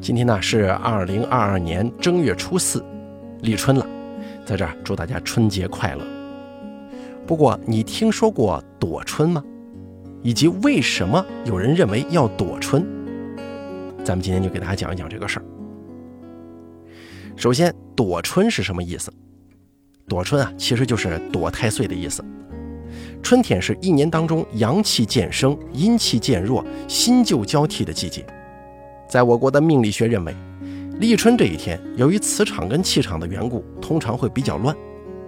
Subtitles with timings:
[0.00, 2.84] 今天呢是二零二二年正月初四，
[3.40, 3.86] 立春了，
[4.44, 6.04] 在这儿祝大家春节快乐。
[7.26, 9.42] 不过你听说过躲春吗？
[10.22, 12.86] 以及为什么有人认为要躲春？
[14.04, 15.44] 咱们今天就给大家讲一讲这个事儿。
[17.34, 19.12] 首先，躲春是什么意思？
[20.06, 22.24] 躲春啊，其实就是躲太岁的意思。
[23.22, 28.24] 春天是一年当中阳气渐生、阴气渐弱、新旧交替的季节。
[29.08, 30.34] 在我国的命理学认为，
[30.98, 34.74] 立春这一天，由于磁场跟气场的缘故，通常会比较乱。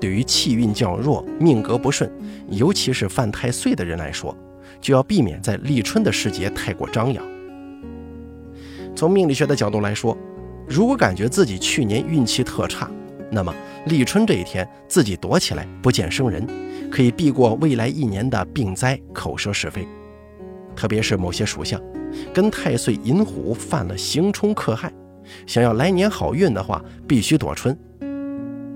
[0.00, 2.10] 对于气运较弱、命格不顺，
[2.48, 4.36] 尤其是犯太岁的人来说，
[4.80, 7.24] 就要避免在立春的时节太过张扬。
[8.94, 10.16] 从命理学的角度来说，
[10.68, 12.90] 如果感觉自己去年运气特差，
[13.30, 13.54] 那么
[13.86, 16.46] 立春这一天自己躲起来不见生人，
[16.90, 19.86] 可以避过未来一年的病灾、口舌是非。
[20.74, 21.80] 特别是某些属相。
[22.34, 24.92] 跟太岁寅虎犯了刑冲克害，
[25.46, 27.76] 想要来年好运的话，必须躲春。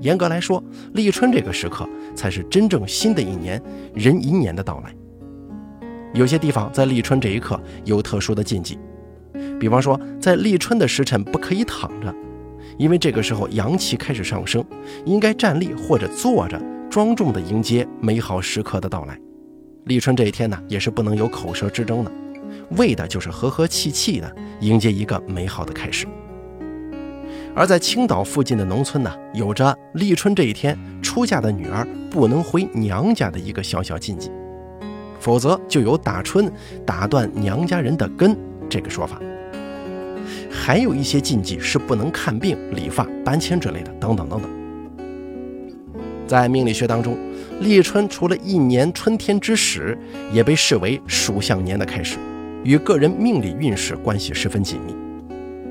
[0.00, 0.62] 严格来说，
[0.94, 3.62] 立春这个时刻才是真正新的一年
[3.94, 4.94] 壬寅年的到来。
[6.12, 8.78] 有些地方在立春这一刻有特殊的禁忌，
[9.58, 12.14] 比方说在立春的时辰不可以躺着，
[12.76, 14.62] 因为这个时候阳气开始上升，
[15.06, 19.18] 应该站立或者坐着，庄重地迎接美好时刻的到来。
[19.84, 22.12] 立春这一天呢，也是不能有口舌之争的。
[22.76, 26.06] 为的就是和和气气的迎接一个美好的开始。
[27.54, 34.30] 而在青岛附近的农村呢，有着立春这一天出嫁的女儿不能回娘家的一个小小禁忌，
[35.18, 36.50] 否则就有打春
[36.86, 38.36] 打断娘家人的根
[38.70, 39.20] 这个说法。
[40.50, 44.61] 还有一些禁忌是不能看病、理发、搬迁之类的，等等等等。
[46.32, 47.14] 在命理学当中，
[47.60, 49.98] 立春除了一年春天之始，
[50.32, 52.16] 也被视为属相年的开始。
[52.64, 54.94] 与个人命理运势关系十分紧密，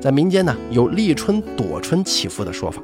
[0.00, 2.82] 在民间呢有立春躲春祈福的说法，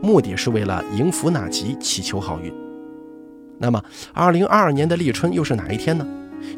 [0.00, 2.52] 目的是为了迎福纳吉，祈求好运。
[3.58, 6.06] 那么，二零二二年的立春又是哪一天呢？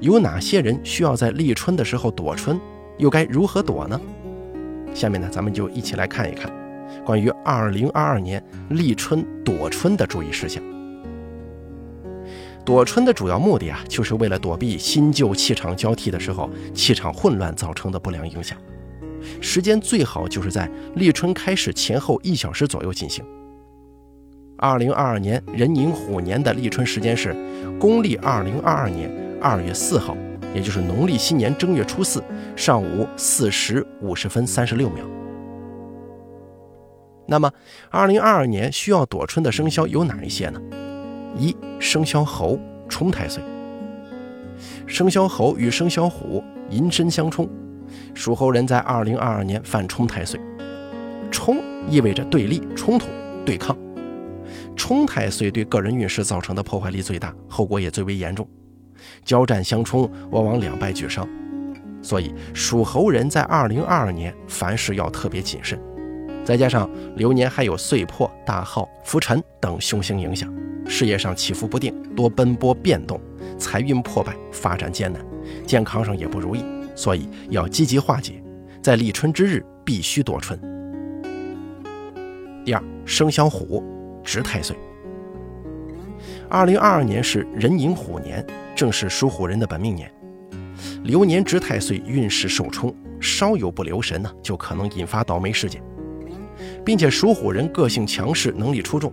[0.01, 2.61] 有哪些人需要在立春的时候躲春？
[2.99, 3.99] 又该如何躲呢？
[4.93, 6.53] 下面呢，咱们就一起来看一看
[7.05, 10.63] 关于二零二二年立春躲春的注意事项。
[12.65, 18.57] 躲春的主要目的啊，就是为了躲避新旧气场交替的时候气场混乱造成的不良影响。
[19.41, 23.25] 时间最好就是在立春开始前后一小时左右进行。
[24.57, 27.35] 二零二二年壬寅虎年的立春时间是
[27.81, 29.11] 公历二零二二年
[29.41, 30.17] 二月四号，
[30.55, 32.23] 也就是农历新年正月初四
[32.55, 35.05] 上午四时五十分三十六秒。
[37.27, 37.51] 那么，
[37.91, 40.61] 二零二二年需要躲春的生肖有哪一些呢？
[41.39, 43.43] 一生肖猴冲太岁，
[44.87, 47.49] 生肖猴与生肖虎寅申相冲，
[48.13, 50.41] 属猴人在二零二二年犯冲太岁。
[51.31, 53.07] 冲意味着对立、冲突、
[53.47, 53.77] 对抗。
[54.77, 58.47] 冲太岁对个人运势造成的破坏力最大，后果也最为严重。
[59.25, 61.27] 交战相冲，往往两败俱伤。
[62.03, 65.81] 所以属猴人在二零二二年凡事要特别谨慎。
[66.45, 70.53] 再加上流年还有岁破、大耗、浮沉等凶星影响。
[70.87, 73.21] 事业上起伏不定，多奔波变动，
[73.57, 75.25] 财运破败，发展艰难，
[75.65, 76.65] 健康上也不如意，
[76.97, 78.43] 所以要积极化解。
[78.83, 80.61] 在立春之日必须躲春。
[82.65, 83.83] 第二，生肖虎
[84.25, 84.77] 值太岁。
[86.49, 90.13] 二零二二年是壬寅虎年，正是属虎人的本命年。
[91.05, 95.81] 流年值太岁，运势受冲，稍有不留神呢，就可能引发倒霉事件，
[96.85, 99.13] 并且属虎人个性强势，能力出众。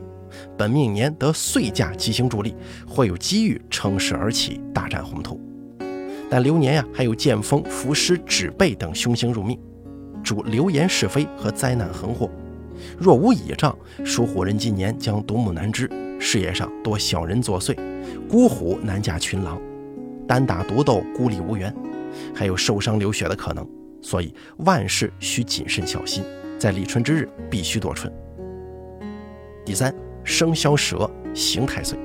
[0.58, 2.56] 本命年得岁驾吉星助力，
[2.88, 5.40] 会有机遇乘势而起，大展宏图。
[6.30, 9.60] 但流年呀，还有剑锋、伏尸、指背等凶星入命，
[10.24, 12.30] 主流言是非和灾难横祸。
[12.98, 13.76] 若无倚仗，
[14.06, 17.76] 属虎人今年将独木难支，事业上多小人作祟，
[18.30, 19.60] 孤虎难驾群狼，
[20.28, 21.76] 单打独斗孤立无援，
[22.36, 23.68] 还有受伤流血的可能。
[24.02, 26.24] 所以万事需谨慎小心，
[26.60, 28.14] 在立春之日必须躲春。
[29.66, 29.92] 第三。
[30.22, 31.98] 生肖蛇刑太岁，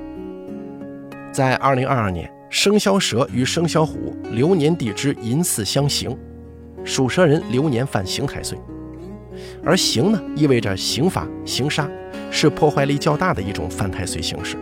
[1.31, 6.17] 在二零二二年，生肖蛇与生肖虎流年地支寅巳相刑，
[6.83, 8.57] 属蛇人流年犯刑太岁。
[9.63, 11.87] 而刑呢，意味着刑罚、刑杀，
[12.31, 14.55] 是破坏力较大的一种犯太岁形式，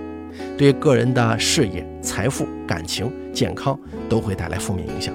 [0.58, 3.80] 对个人的事业、财富、感情、健康
[4.10, 5.14] 都会带来负面影响。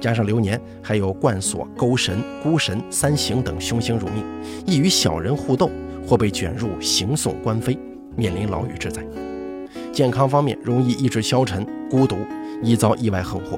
[0.00, 4.24] 加上流年还有冠锁、勾神、孤神、三刑等凶星入命，
[4.66, 5.70] 易与小人互斗。
[6.02, 7.78] 或被卷入行讼官非，
[8.16, 9.00] 面临牢狱之灾；
[9.92, 12.16] 健康方面容易意志消沉、孤独，
[12.64, 13.56] 易遭意外横祸。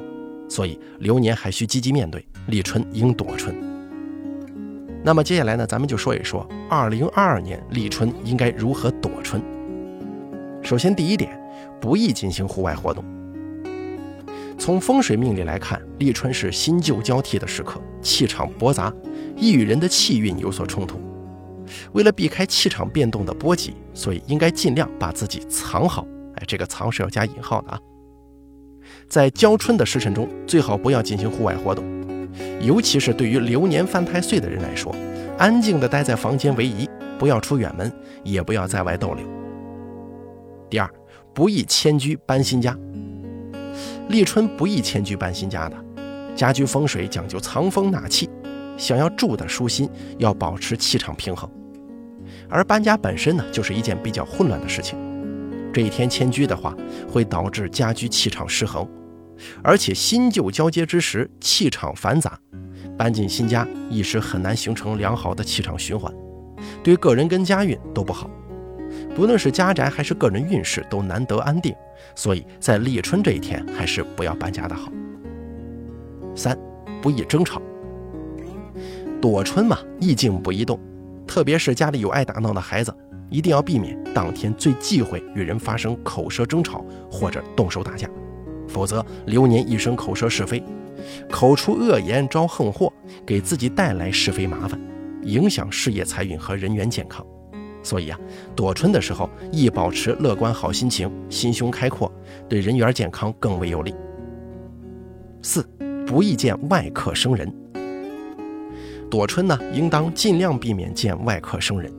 [0.51, 3.57] 所以流年还需积极面对，立春应躲春。
[5.03, 9.41] 那么接下来呢，咱们就说一说2022年立春应该如何躲春。
[10.61, 11.31] 首先，第一点，
[11.81, 13.03] 不宜进行户外活动。
[14.63, 18.95] 从风水命理来看，立春是新旧交替的时刻，气场驳杂，
[19.37, 21.01] 易与人的气运有所冲突。
[21.95, 26.07] 为了避开气场变动的波及，所以应该尽量把自己藏好。
[26.37, 27.81] 哎，这个藏是要加引号的啊。
[29.09, 31.85] 在交春的时辰中，最好不要进行户外活动，
[32.61, 34.95] 尤其是对于流年犯太岁的人来说，
[35.39, 36.89] 安静的待在房间为宜，
[37.19, 37.93] 不要出远门，
[38.23, 39.27] 也不要在外逗留。
[40.71, 40.89] 第二，
[41.35, 42.79] 不宜迁居搬新家。
[44.09, 45.77] 立春不宜迁居搬新家的，
[46.35, 48.29] 家居风水讲究藏风纳气，
[48.77, 49.89] 想要住的舒心，
[50.19, 51.49] 要保持气场平衡。
[52.49, 54.99] 而搬家本身呢，就是一件比较混乱的事情。
[55.73, 56.77] 这一天迁居的话，
[57.11, 58.87] 会导致家居气场失衡，
[59.63, 62.39] 而且新旧交接之时，气场繁杂，
[62.99, 66.13] 搬进新家一时很难形成良好的气场循环，
[66.83, 68.29] 对个人跟家运都不好。
[69.15, 71.75] 不论是家宅还是个人运势，都难得安定。
[72.15, 74.93] 所以在立春这一天，还是不要搬家的好。
[76.35, 76.59] 三，
[77.01, 77.61] 不宜争吵。
[79.21, 80.81] 躲春嘛，宜静不宜动，
[81.27, 82.95] 特别是家里有爱打闹的孩子。
[83.31, 88.07] 一定要避免当天最忌讳与人发生口舌争吵或者动手打架，
[88.69, 90.63] 否则流年一生口舌是非，
[91.31, 92.93] 口出恶言招横祸，
[93.25, 94.79] 给自己带来是非麻烦，
[95.23, 97.25] 影响事业财运和人员健康。
[97.83, 98.19] 所以啊，
[98.55, 102.11] 躲春的时候宜保持乐观好心情，心胸开阔，
[102.49, 103.95] 对人缘健康更为有利。
[105.43, 105.67] 四，
[106.07, 107.53] 不宜见外客生人。
[109.11, 111.93] 躲春呢，应当尽量避免见外客生人。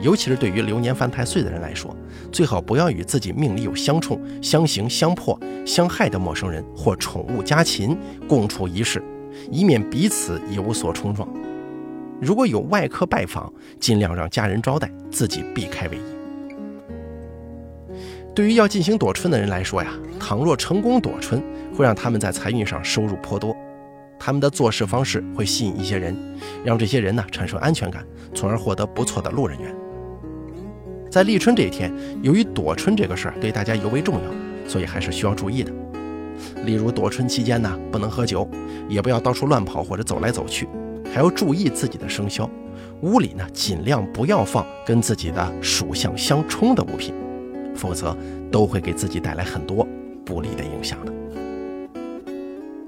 [0.00, 1.96] 尤其是对于流年犯太岁的人来说，
[2.30, 7.96] 最好不要与自己命里有相冲、相刑、相破、相害的陌生人或宠物家禽
[8.28, 9.02] 共处一室，
[9.50, 11.28] 以免彼此有所冲撞。
[12.20, 16.00] 如果有外客拜访，尽量让家人招待，自己避开为宜。
[18.34, 21.42] 对于要进行躲春的人来说呀，倘若成功躲春，
[21.74, 23.56] 会让他们在财运上收入颇多。
[24.18, 26.16] 他们的做事方式会吸引一些人，
[26.64, 28.04] 让这些人呢产生安全感，
[28.34, 29.74] 从而获得不错的路人缘。
[31.10, 31.92] 在立春这一天，
[32.22, 35.72] 由于躲春这个事儿对大家尤为重要，所以还是需要注意的。
[36.64, 38.48] 例如躲春期间呢，不能喝酒，
[38.88, 40.68] 也不要到处乱跑或者走来走去，
[41.12, 42.48] 还要注意自己的生肖。
[43.02, 47.14] 屋里呢，尽量不要放跟自己的属相相冲的物品，
[47.74, 48.16] 否则
[48.50, 49.86] 都会给自己带来很多
[50.24, 51.12] 不利的影响的。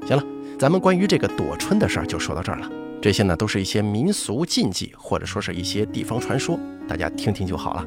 [0.07, 0.25] 行了，
[0.59, 2.69] 咱们关于这个躲春的事儿就说到这儿了。
[3.01, 6.59] 这些呢，都是一些民俗禁忌，或者说是一些地方传说，
[6.89, 7.87] 大家听听就好了。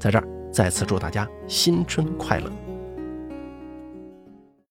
[0.00, 2.65] 在这儿再次祝大家新春快乐。